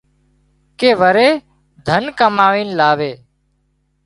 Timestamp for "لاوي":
2.79-3.13